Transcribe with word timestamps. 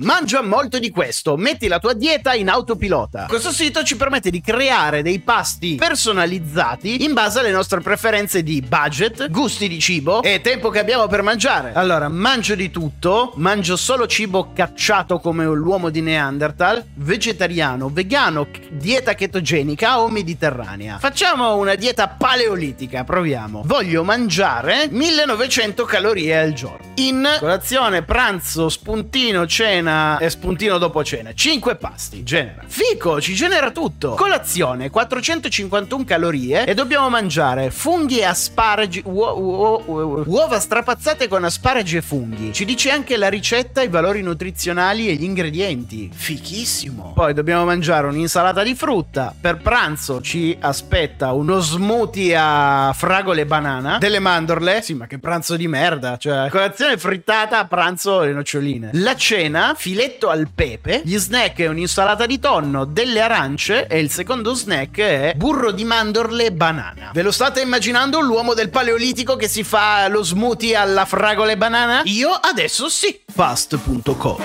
Mangia 0.00 0.42
molto 0.42 0.78
di 0.78 0.90
questo, 0.90 1.36
metti 1.36 1.66
la 1.66 1.80
tua 1.80 1.92
dieta 1.92 2.32
in 2.32 2.48
autopilota. 2.48 3.26
Questo 3.26 3.50
sito 3.50 3.82
ci 3.82 3.96
permette 3.96 4.30
di 4.30 4.40
creare 4.40 5.02
dei 5.02 5.18
pasti 5.18 5.74
personalizzati 5.74 7.02
in 7.02 7.14
base 7.14 7.40
alle 7.40 7.50
nostre 7.50 7.80
preferenze 7.80 8.44
di 8.44 8.62
budget, 8.62 9.28
gusti 9.28 9.66
di 9.66 9.80
cibo 9.80 10.22
e 10.22 10.40
tempo 10.40 10.70
che 10.70 10.78
abbiamo 10.78 11.08
per 11.08 11.22
mangiare. 11.22 11.72
Allora, 11.74 12.08
mangio 12.08 12.54
di 12.54 12.70
tutto, 12.70 13.32
mangio 13.38 13.74
solo 13.74 14.06
cibo 14.06 14.52
cacciato 14.54 15.18
come 15.18 15.44
l'uomo 15.46 15.90
di 15.90 16.00
Neanderthal, 16.00 16.80
vegetariano, 16.94 17.88
vegano, 17.88 18.46
dieta 18.70 19.14
chetogenica 19.14 19.98
o 19.98 20.08
mediterranea. 20.08 20.98
Facciamo 20.98 21.56
una 21.56 21.74
dieta 21.74 22.06
paleolitica, 22.06 23.02
proviamo. 23.02 23.62
Voglio 23.64 24.04
mangiare 24.04 24.86
1900 24.88 25.84
calorie 25.84 26.38
al 26.38 26.52
giorno. 26.52 26.92
In 26.98 27.28
colazione, 27.40 28.02
pranzo, 28.02 28.68
spuntino, 28.68 29.44
cena 29.48 29.86
e 30.20 30.30
spuntino 30.30 30.78
dopo 30.78 31.02
cena. 31.04 31.32
5 31.32 31.76
pasti, 31.76 32.22
genera. 32.22 32.62
Fico, 32.66 33.20
ci 33.20 33.34
genera 33.34 33.70
tutto. 33.70 34.14
Colazione, 34.14 34.90
451 34.90 36.04
calorie 36.04 36.64
e 36.66 36.74
dobbiamo 36.74 37.08
mangiare 37.08 37.70
funghi 37.70 38.18
e 38.18 38.24
asparagi, 38.24 39.02
uo- 39.04 39.38
uo- 39.38 39.82
uo- 39.86 40.22
uova 40.26 40.58
strapazzate 40.60 41.28
con 41.28 41.44
asparagi 41.44 41.96
e 41.96 42.02
funghi. 42.02 42.52
Ci 42.52 42.64
dice 42.64 42.90
anche 42.90 43.16
la 43.16 43.28
ricetta, 43.28 43.82
i 43.82 43.88
valori 43.88 44.22
nutrizionali 44.22 45.08
e 45.08 45.14
gli 45.14 45.24
ingredienti. 45.24 46.10
Fichissimo. 46.12 47.12
Poi 47.14 47.34
dobbiamo 47.34 47.64
mangiare 47.64 48.06
un'insalata 48.06 48.62
di 48.62 48.74
frutta. 48.74 49.34
Per 49.40 49.56
pranzo 49.58 50.20
ci 50.20 50.56
aspetta 50.60 51.32
uno 51.32 51.60
smoothie 51.60 52.36
a 52.36 52.92
fragole 52.96 53.42
e 53.42 53.46
banana, 53.46 53.98
delle 53.98 54.18
mandorle. 54.18 54.82
Sì, 54.82 54.94
ma 54.94 55.06
che 55.06 55.18
pranzo 55.18 55.56
di 55.56 55.66
merda. 55.68 56.16
Cioè, 56.16 56.48
colazione 56.48 56.96
frittata, 56.96 57.64
pranzo 57.66 58.20
le 58.20 58.32
noccioline. 58.32 58.90
La 58.94 59.14
cena, 59.16 59.74
filetto 59.78 60.28
al 60.28 60.48
pepe. 60.52 61.02
Gli 61.04 61.16
snack 61.16 61.60
è 61.60 61.68
un'insalata 61.68 62.26
di 62.26 62.40
tonno, 62.40 62.84
delle 62.84 63.20
arance. 63.20 63.86
E 63.86 64.00
il 64.00 64.10
secondo 64.10 64.52
snack 64.52 64.98
è 64.98 65.32
burro 65.36 65.70
di 65.70 65.84
mandorle 65.84 66.46
e 66.46 66.52
banana. 66.52 67.10
Ve 67.14 67.22
lo 67.22 67.30
state 67.30 67.60
immaginando 67.60 68.20
l'uomo 68.20 68.54
del 68.54 68.70
paleolitico 68.70 69.36
che 69.36 69.46
si 69.46 69.62
fa 69.62 70.08
lo 70.08 70.24
smoothie 70.24 70.74
alla 70.74 71.04
fragola 71.04 71.52
e 71.52 71.56
banana? 71.56 72.02
Io 72.04 72.30
adesso 72.30 72.88
sì. 72.88 73.22
Fast.com 73.32 74.36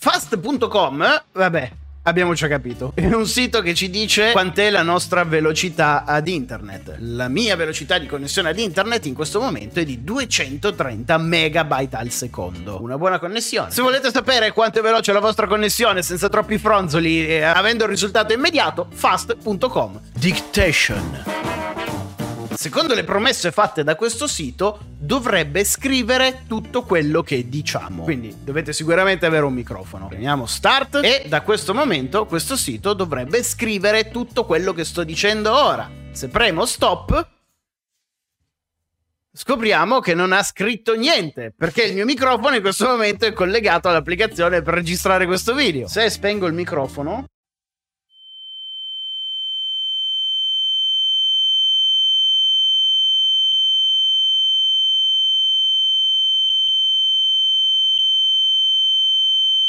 Fast.com, 0.00 1.24
vabbè, 1.32 1.72
abbiamo 2.08 2.34
già 2.34 2.48
capito. 2.48 2.92
È 2.96 3.06
un 3.06 3.26
sito 3.26 3.60
che 3.60 3.74
ci 3.74 3.90
dice 3.90 4.32
quant'è 4.32 4.70
la 4.70 4.82
nostra 4.82 5.24
velocità 5.24 6.04
ad 6.04 6.28
internet. 6.28 6.96
La 7.00 7.28
mia 7.28 7.56
velocità 7.56 7.98
di 7.98 8.06
connessione 8.06 8.50
ad 8.50 8.58
internet 8.58 9.06
in 9.06 9.14
questo 9.14 9.40
momento 9.40 9.80
è 9.80 9.84
di 9.84 10.02
230 10.02 11.18
megabyte 11.18 11.96
al 11.96 12.10
secondo. 12.10 12.80
Una 12.80 12.96
buona 12.96 13.18
connessione. 13.18 13.70
Se 13.70 13.82
volete 13.82 14.10
sapere 14.10 14.52
quanto 14.52 14.78
è 14.78 14.82
veloce 14.82 15.12
la 15.12 15.20
vostra 15.20 15.46
connessione 15.46 16.02
senza 16.02 16.28
troppi 16.28 16.58
fronzoli 16.58 17.26
e 17.26 17.42
avendo 17.42 17.84
il 17.84 17.90
risultato 17.90 18.32
immediato, 18.32 18.86
fast.com. 18.90 20.00
Dictation. 20.14 21.57
Secondo 22.58 22.92
le 22.92 23.04
promesse 23.04 23.52
fatte 23.52 23.84
da 23.84 23.94
questo 23.94 24.26
sito, 24.26 24.80
dovrebbe 24.98 25.62
scrivere 25.62 26.42
tutto 26.48 26.82
quello 26.82 27.22
che 27.22 27.48
diciamo. 27.48 28.02
Quindi 28.02 28.38
dovete 28.42 28.72
sicuramente 28.72 29.26
avere 29.26 29.44
un 29.44 29.54
microfono. 29.54 30.08
Prendiamo 30.08 30.44
start 30.44 30.98
e 31.04 31.26
da 31.28 31.42
questo 31.42 31.72
momento 31.72 32.26
questo 32.26 32.56
sito 32.56 32.94
dovrebbe 32.94 33.44
scrivere 33.44 34.10
tutto 34.10 34.44
quello 34.44 34.72
che 34.72 34.84
sto 34.84 35.04
dicendo 35.04 35.54
ora. 35.54 35.88
Se 36.10 36.26
premo 36.26 36.66
stop, 36.66 37.28
scopriamo 39.30 40.00
che 40.00 40.14
non 40.14 40.32
ha 40.32 40.42
scritto 40.42 40.96
niente 40.96 41.54
perché 41.56 41.84
il 41.84 41.94
mio 41.94 42.06
microfono 42.06 42.56
in 42.56 42.60
questo 42.60 42.86
momento 42.86 43.24
è 43.24 43.32
collegato 43.32 43.88
all'applicazione 43.88 44.62
per 44.62 44.74
registrare 44.74 45.26
questo 45.26 45.54
video. 45.54 45.86
Se 45.86 46.10
spengo 46.10 46.46
il 46.46 46.54
microfono, 46.54 47.24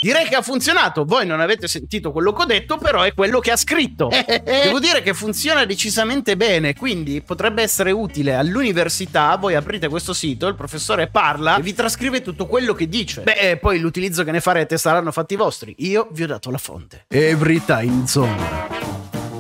Direi 0.02 0.30
che 0.30 0.36
ha 0.36 0.42
funzionato. 0.42 1.04
Voi 1.04 1.26
non 1.26 1.42
avete 1.42 1.68
sentito 1.68 2.14
quello 2.14 2.32
che 2.32 2.44
ho 2.44 2.46
detto, 2.46 2.78
però 2.78 3.02
è 3.02 3.14
quello 3.14 3.40
che 3.42 3.52
ha 3.52 3.58
scritto. 3.58 4.08
Devo 4.46 4.80
dire 4.80 5.02
che 5.02 5.14
funziona 5.14 5.66
decisamente 5.66 6.38
bene, 6.38 6.74
quindi 6.74 7.22
potrebbe 7.22 7.64
essere 7.64 7.92
utile 7.92 8.36
all'università. 8.36 9.36
Voi 9.36 9.56
aprite 9.56 9.90
questo 9.90 10.14
sito, 10.14 10.48
il 10.48 10.56
professore 10.56 11.08
parla 11.08 11.58
e 11.58 11.62
vi 11.62 11.74
trascrive 11.74 12.22
tutto 12.22 12.46
quello 12.46 12.74
che 12.74 12.88
dice. 12.88 13.24
Beh, 13.24 13.34
eh, 13.34 13.58
poi 13.58 13.80
l'utilizzo 13.80 14.24
che 14.24 14.32
ne 14.32 14.40
farete 14.40 14.78
saranno 14.78 15.12
fatti 15.12 15.36
vostri. 15.36 15.76
Io 15.80 16.08
vi 16.12 16.24
ho 16.24 16.28
dato 16.28 16.50
la 16.50 16.58
fonte. 16.58 17.04
Every 17.10 17.62
time 17.66 18.08
zone. 18.08 18.79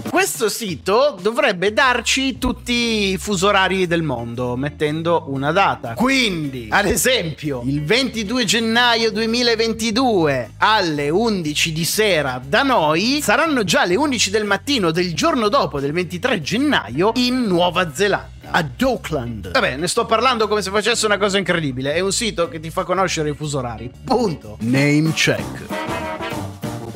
Questo 0.09 0.49
sito 0.49 1.17
dovrebbe 1.21 1.71
darci 1.71 2.37
tutti 2.39 3.11
i 3.11 3.17
fuso 3.17 3.47
orari 3.47 3.87
del 3.87 4.01
mondo, 4.01 4.55
mettendo 4.55 5.25
una 5.27 5.51
data. 5.51 5.93
Quindi, 5.93 6.67
ad 6.69 6.85
esempio, 6.85 7.61
il 7.65 7.83
22 7.83 8.43
gennaio 8.43 9.11
2022 9.11 10.53
alle 10.57 11.09
11 11.09 11.71
di 11.71 11.85
sera 11.85 12.41
da 12.43 12.63
noi 12.63 13.19
saranno 13.21 13.63
già 13.63 13.85
le 13.85 13.95
11 13.95 14.29
del 14.29 14.45
mattino 14.45 14.91
del 14.91 15.13
giorno 15.13 15.47
dopo, 15.47 15.79
del 15.79 15.91
23 15.93 16.41
gennaio, 16.41 17.11
in 17.15 17.43
Nuova 17.43 17.93
Zelanda 17.93 18.37
ad 18.51 18.81
Auckland. 18.81 19.51
Vabbè, 19.51 19.75
ne 19.75 19.87
sto 19.87 20.05
parlando 20.05 20.47
come 20.47 20.61
se 20.61 20.71
facesse 20.71 21.05
una 21.05 21.17
cosa 21.17 21.37
incredibile. 21.37 21.93
È 21.93 21.99
un 21.99 22.11
sito 22.11 22.49
che 22.49 22.59
ti 22.59 22.71
fa 22.71 22.83
conoscere 22.83 23.29
i 23.29 23.35
fuso 23.35 23.59
orari. 23.59 23.91
Punto. 24.03 24.57
Name 24.61 25.11
check. 25.13 25.98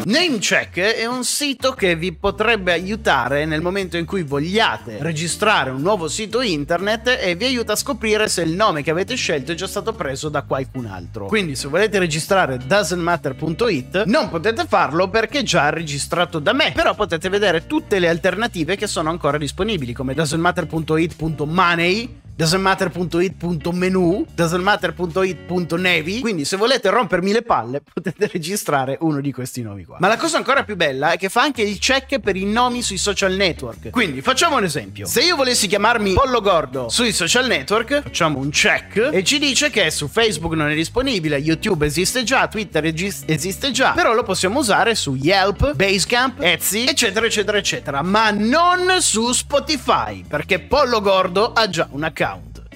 Namecheck 0.06 0.80
è 0.80 1.06
un 1.06 1.24
sito 1.24 1.72
che 1.72 1.96
vi 1.96 2.12
potrebbe 2.12 2.74
aiutare 2.74 3.46
nel 3.46 3.62
momento 3.62 3.96
in 3.96 4.06
cui 4.06 4.24
vogliate 4.24 4.97
registrare 5.00 5.69
un 5.69 5.81
nuovo 5.81 6.09
sito 6.09 6.41
internet 6.41 7.19
e 7.22 7.36
vi 7.36 7.46
aiuta 7.46 7.72
a 7.72 7.78
scoprire 7.78 8.28
se 8.28 8.41
il 8.41 8.52
nome 8.52 8.84
che 8.84 8.91
avete 8.91 9.16
scelto 9.16 9.53
è 9.53 9.56
già 9.56 9.68
stato 9.68 9.94
preso 9.94 10.28
da 10.28 10.41
qualcun 10.41 10.88
altro. 10.88 11.28
Quindi 11.28 11.56
se 11.56 11.69
volete 11.69 12.00
registrare 12.00 12.58
doesn'tmatter.it 12.58 14.03
non 14.06 14.28
potete 14.28 14.66
farlo 14.68 15.08
perché 15.08 15.40
è 15.40 15.44
già 15.44 15.69
registrato 15.69 16.40
da 16.40 16.52
me, 16.52 16.74
però 16.74 16.96
potete 16.96 17.30
vedere 17.30 17.66
tutte 17.66 18.00
le 18.00 18.09
alternative 18.09 18.75
che 18.75 18.88
sono 18.88 19.09
ancora 19.09 19.38
disponibili 19.38 19.94
come 19.94 20.14
doesn'tmatter.it.money 20.14 22.22
doesn'tmatter.it.menu, 22.36 24.26
doesn'tmatter.it.navy. 24.34 26.20
Quindi, 26.20 26.46
se 26.46 26.58
volete 26.58 26.90
rompermi 26.90 27.32
le 27.32 27.42
palle, 27.44 27.82
potete 27.94 28.30
registrare 28.32 28.98
uno 29.02 29.22
di 29.22 29.32
questi 29.32 29.62
nomi 29.62 29.86
qua. 29.86 29.98
Ma 30.00 30.08
la 30.08 30.18
cosa 30.18 30.38
ancora 30.38 30.64
più 30.64 30.76
bella 30.76 31.12
è 31.12 31.18
che 31.18 31.30
fa 31.30 31.42
anche 31.42 31.62
il 31.62 31.78
check 31.80 32.20
per 32.20 32.36
i 32.36 32.46
nomi 32.46 32.82
sui 32.82 32.98
social 32.98 33.34
network. 33.34 33.90
Quindi, 33.90 34.22
facciamo 34.22 34.58
un 34.58 34.64
esempio. 34.64 35.06
Se 35.06 35.22
io 35.22 35.36
volessi 35.36 35.68
chiamarmi 35.68 36.14
Pollo 36.14 36.42
Gordo 36.42 36.90
sui 36.90 37.12
social 37.12 37.48
network, 37.48 38.02
facciamo 38.04 38.40
un 38.40 38.50
check 38.50 39.10
e 39.12 39.24
ci 39.24 39.40
dice 39.40 39.70
che 39.70 39.90
su 39.92 40.08
Facebook 40.08 40.54
non 40.54 40.70
è 40.70 40.76
disponibile, 40.76 41.38
YouTube 41.38 41.86
esiste 41.86 42.24
già, 42.24 42.48
Twitter 42.48 42.86
esiste 42.86 43.72
già, 43.72 43.92
però 43.92 44.14
lo 44.14 44.24
possiamo 44.24 44.60
usare 44.60 44.96
su 44.96 45.16
Yelp, 45.16 45.74
Basecamp, 45.74 46.42
Etsy, 46.42 46.86
eccetera, 46.86 47.26
eccetera, 47.26 47.58
eccetera, 47.58 48.02
ma 48.02 48.32
non 48.32 48.98
su 49.00 49.32
Spotify, 49.32 50.24
perché 50.28 50.60
Pollo 50.60 51.02
Gordo 51.02 51.52
ha 51.53 51.70
già 51.70 51.88
un 51.91 52.03
account. 52.03 52.33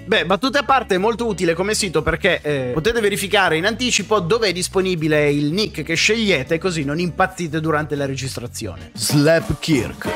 Beh, 0.08 0.26
battute 0.26 0.60
a 0.60 0.64
parte 0.64 0.96
è 0.96 0.98
molto 0.98 1.26
utile 1.26 1.54
come 1.54 1.74
sito 1.74 2.02
perché 2.02 2.40
eh, 2.42 2.72
potete 2.74 3.02
verificare 3.02 3.58
in 3.58 3.66
anticipo 3.66 4.22
dove 4.22 4.48
è 4.48 4.52
disponibile 4.54 5.30
il 5.30 5.52
nick 5.52 5.84
che 5.84 5.96
scegliete 5.96 6.58
così 6.58 6.86
non 6.86 6.98
impazzite 6.98 7.60
durante 7.60 7.96
la 7.96 8.06
registrazione. 8.06 8.92
Slap 8.94 9.60
Kirk. 9.60 10.08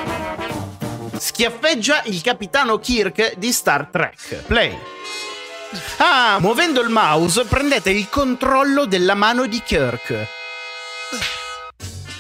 Schiaffeggia 1.17 2.03
il 2.05 2.21
capitano 2.21 2.79
Kirk 2.79 3.35
di 3.35 3.51
Star 3.51 3.87
Trek. 3.87 4.43
Play. 4.45 4.77
Ah, 5.97 6.37
muovendo 6.39 6.81
il 6.81 6.89
mouse 6.89 7.43
prendete 7.43 7.89
il 7.89 8.07
controllo 8.09 8.85
della 8.85 9.13
mano 9.13 9.45
di 9.45 9.61
Kirk. 9.61 10.27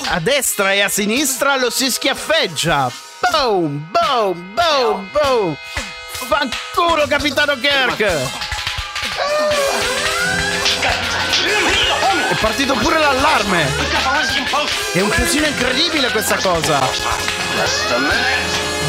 A 0.07 0.19
destra 0.19 0.73
e 0.73 0.81
a 0.81 0.89
sinistra 0.89 1.55
lo 1.55 1.69
si 1.69 1.89
schiaffeggia. 1.89 2.91
Boom, 3.31 3.89
boom, 3.91 4.53
boom, 4.53 5.09
boom. 5.13 5.57
Fanculo, 6.31 7.07
capitano 7.07 7.55
Kirk! 7.57 8.01
È 12.29 12.35
partito 12.39 12.73
pure 12.75 12.97
l'allarme! 12.97 13.65
È 14.93 15.01
un 15.01 15.09
casino 15.09 15.47
incredibile 15.47 16.09
questa 16.09 16.37
cosa! 16.37 16.79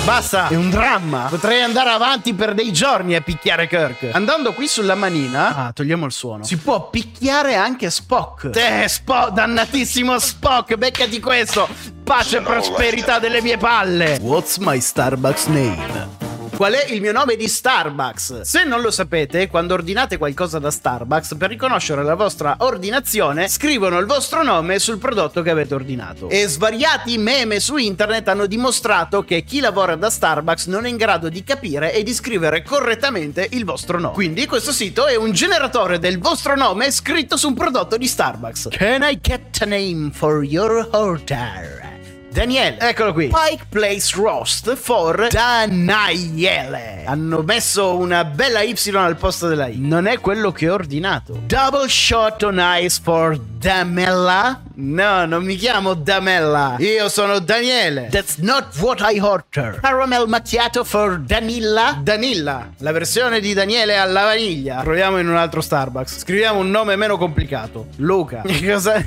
Basta, 0.05 0.47
è 0.49 0.55
un 0.55 0.71
dramma. 0.71 1.27
Potrei 1.29 1.63
andare 1.63 1.91
avanti 1.91 2.33
per 2.33 2.55
dei 2.55 2.73
giorni 2.73 3.17
a 3.17 3.21
picchiare 3.21 3.67
Kirk. 3.67 4.11
Andando 4.13 4.53
qui 4.53 4.69
sulla 4.69 4.95
manina, 4.95 5.67
ah, 5.67 5.73
togliamo 5.73 6.07
il 6.07 6.13
suono. 6.13 6.45
Si 6.45 6.57
può 6.59 6.91
picchiare 6.91 7.57
anche 7.57 7.91
Spock. 7.91 8.51
Te, 8.51 8.87
Spock, 8.87 9.31
dannatissimo 9.31 10.17
Spock, 10.17 10.77
beccati 10.77 11.19
questo. 11.19 11.69
Pace 12.05 12.37
e 12.37 12.43
prosperità 12.43 13.19
delle 13.19 13.43
mie 13.43 13.57
palle. 13.57 14.19
What's 14.21 14.59
my 14.59 14.81
Starbucks 14.81 15.47
name? 15.47 16.22
Qual 16.57 16.75
è 16.75 16.93
il 16.93 17.01
mio 17.01 17.13
nome 17.13 17.37
di 17.37 17.49
Starbucks. 17.49 18.43
Se 18.43 18.65
non 18.65 18.81
lo 18.81 18.91
sapete, 18.91 19.49
quando 19.49 19.75
ordinate 19.75 20.19
qualcosa 20.19 20.59
da 20.59 20.71
Starbucks, 20.71 21.35
per 21.37 21.49
riconoscere 21.49 22.03
la 22.03 22.15
vostra 22.15 22.57
ordinazione, 22.59 23.49
scrivono 23.49 23.99
il 23.99 24.07
vostro 24.07 24.43
nome 24.43 24.79
sul 24.79 24.99
prodotto 24.99 25.43
che 25.43 25.51
avete 25.51 25.75
ordinato. 25.75 26.29
E 26.29 26.47
svariati 26.47 27.19
meme 27.19 27.61
su 27.61 27.77
internet 27.77 28.29
hanno 28.29 28.47
dimostrato 28.47 29.25
che 29.25 29.43
chi 29.43 29.61
lavora 29.61 29.97
da 29.97 30.11
Starbucks 30.11 30.67
non 30.67 30.87
è 30.87 30.89
in 30.89 30.97
grado 30.97 31.29
di 31.29 31.43
capire 31.43 31.93
e 31.93 32.03
di 32.03 32.13
scrivere 32.13 32.63
correttamente 32.63 33.49
il 33.53 33.65
vostro 33.65 33.99
nome. 33.99 34.15
Quindi 34.15 34.47
questo 34.47 34.73
sito 34.73 35.07
è 35.07 35.17
un 35.17 35.33
generatore 35.33 35.99
del 35.99 36.19
vostro 36.19 36.57
nome 36.57 36.91
scritto 36.91 37.37
su 37.37 37.49
un 37.49 37.55
prodotto 37.55 37.97
di 37.97 38.07
Starbucks. 38.07 38.69
Can 38.71 39.03
I 39.03 39.19
get 39.21 39.61
a 39.63 39.67
name 39.67 40.11
for 40.13 40.43
your 40.45 40.89
order? 40.93 41.92
Daniele, 42.33 42.79
eccolo 42.79 43.13
qui. 43.13 43.27
Pike 43.27 43.67
Place 43.69 44.17
Roast 44.17 44.75
for 44.75 45.29
Daniele. 45.29 47.03
Hanno 47.05 47.43
messo 47.43 47.97
una 47.97 48.25
bella 48.25 48.63
Y 48.63 48.75
al 48.95 49.17
posto 49.17 49.49
della 49.49 49.67
I. 49.67 49.79
Non 49.79 50.07
è 50.07 50.19
quello 50.19 50.51
che 50.51 50.71
ho 50.71 50.75
ordinato. 50.75 51.39
Double 51.45 51.89
shot 51.89 52.43
on 52.43 52.59
ice 52.59 52.99
for 53.03 53.39
Damella. 53.63 54.61
No, 54.75 55.25
non 55.25 55.45
mi 55.45 55.55
chiamo 55.55 55.95
Damella. 55.95 56.75
Io 56.81 57.09
sono 57.09 57.39
Daniele. 57.39 58.09
That's 58.11 58.39
not 58.39 58.77
what 58.81 58.99
I 59.01 59.21
ordered. 59.21 59.79
Caramel 59.81 60.27
macchiato 60.27 60.83
for 60.83 61.21
Danilla. 61.21 61.97
Danilla, 62.03 62.71
la 62.79 62.91
versione 62.91 63.39
di 63.39 63.55
Daniele 63.55 63.97
alla 63.97 64.25
vaniglia. 64.25 64.81
Proviamo 64.83 65.21
in 65.21 65.29
un 65.29 65.37
altro 65.37 65.61
Starbucks. 65.61 66.19
Scriviamo 66.19 66.59
un 66.59 66.71
nome 66.71 66.97
meno 66.97 67.17
complicato. 67.17 67.87
Luca. 67.99 68.43
Cosa? 68.67 69.01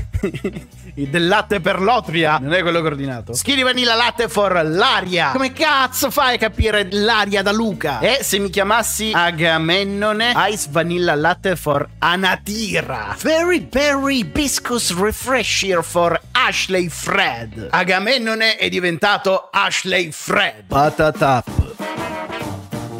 del 0.95 1.27
latte 1.27 1.59
per 1.59 1.81
l'otria. 1.81 2.37
Non 2.37 2.53
è 2.53 2.61
quello 2.61 2.79
coordinato. 2.81 3.33
Skinny 3.33 3.63
vanilla 3.63 3.95
latte 3.95 4.29
for 4.29 4.61
l'aria. 4.63 5.31
Come 5.31 5.51
cazzo 5.51 6.09
fai 6.09 6.35
a 6.35 6.37
capire 6.37 6.87
l'aria 6.89 7.41
da 7.41 7.51
Luca? 7.51 7.99
E 7.99 8.19
se 8.21 8.39
mi 8.39 8.49
chiamassi 8.49 9.11
Agamennone, 9.13 10.33
ice 10.49 10.67
vanilla 10.69 11.15
latte 11.15 11.55
for 11.57 11.87
Anatira. 11.99 13.15
Very 13.19 13.59
berry 13.59 14.23
biscuits 14.45 14.93
refresher 14.93 15.83
for 15.83 16.21
Ashley 16.33 16.87
Fred. 16.87 17.69
Agamennone 17.71 18.57
è 18.57 18.69
diventato 18.69 19.49
Ashley 19.51 20.11
Fred. 20.11 20.65
Patatap. 20.65 21.49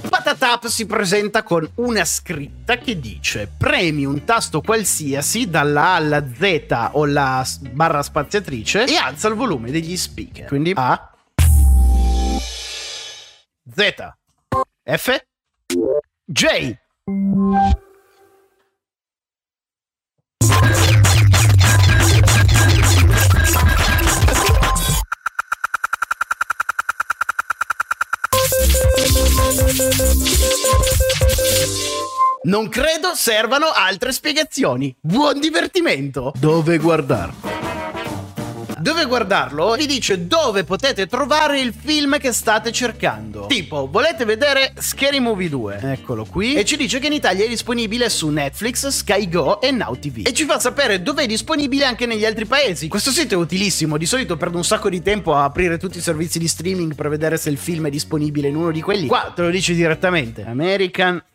Patatap 0.09 0.65
si 0.65 0.88
presenta 0.88 1.44
con 1.44 1.69
una 1.75 2.03
scritta 2.03 2.80
che 2.80 3.00
dice 3.00 3.47
premi 3.56 4.06
un 4.06 4.24
tasto 4.24 4.62
qualsiasi 4.62 5.47
dalla 5.47 5.89
A 5.89 5.95
alla 5.97 6.24
Z 6.33 6.89
o 6.94 7.06
la 7.06 7.45
barra 7.74 8.01
spaziatrice 8.01 8.86
e 8.86 8.95
alza 8.95 9.27
il 9.27 9.36
volume 9.36 9.69
degli 9.69 9.95
speaker. 9.95 10.47
Quindi 10.47 10.74
A 10.75 11.12
Z 13.71 13.95
F 14.83 15.24
J 16.25 16.75
Non 32.45 32.69
credo 32.69 33.15
servano 33.15 33.71
altre 33.74 34.12
spiegazioni. 34.12 34.95
Buon 35.01 35.39
divertimento! 35.39 36.31
Dove 36.38 36.77
guardarlo? 36.77 37.33
Dove 38.77 39.06
guardarlo 39.06 39.74
vi 39.74 39.88
dice 39.88 40.27
dove 40.27 40.63
potete 40.63 41.07
trovare 41.07 41.59
il 41.59 41.74
film 41.74 42.19
che 42.19 42.31
state 42.31 42.71
cercando. 42.71 43.47
Tipo, 43.47 43.89
volete 43.89 44.25
vedere 44.25 44.74
Scary 44.77 45.18
Movie 45.18 45.50
2? 45.50 45.80
Eccolo 45.81 46.24
qui. 46.25 46.53
E 46.53 46.63
ci 46.65 46.77
dice 46.77 47.00
che 47.00 47.07
in 47.07 47.13
Italia 47.13 47.45
è 47.45 47.47
disponibile 47.47 48.09
su 48.09 48.30
Netflix, 48.30 48.89
Sky 48.89 49.27
Go 49.27 49.59
e 49.59 49.71
Now 49.71 49.97
TV. 49.97 50.21
E 50.24 50.31
ci 50.31 50.45
fa 50.45 50.59
sapere 50.59 51.01
dove 51.01 51.24
è 51.24 51.25
disponibile 51.25 51.86
anche 51.86 52.06
negli 52.06 52.25
altri 52.25 52.45
paesi. 52.45 52.88
Questo 52.88 53.09
sito 53.09 53.33
è 53.33 53.38
utilissimo. 53.38 53.97
Di 53.97 54.06
solito 54.06 54.38
perdo 54.38 54.57
un 54.57 54.63
sacco 54.63 54.89
di 54.89 55.01
tempo 55.01 55.33
a 55.33 55.45
aprire 55.45 55.80
tutti 55.80 55.97
i 55.97 56.01
servizi 56.01 56.38
di 56.38 56.47
streaming 56.47 56.94
per 56.94 57.09
vedere 57.09 57.38
se 57.38 57.50
il 57.50 57.57
film 57.57 57.88
è 57.88 57.89
disponibile 57.89 58.50
in 58.50 58.56
uno 58.56 58.69
di 58.69 58.81
quelli. 58.81 59.07
Qua 59.07 59.31
te 59.33 59.42
lo 59.42 59.50
dice 59.50 59.74
direttamente. 59.74 60.44
American 60.45 61.19